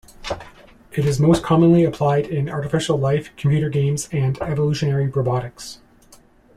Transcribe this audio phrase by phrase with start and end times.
[0.93, 5.77] It is most commonly applied in artificial life, computer games, and evolutionary robotics.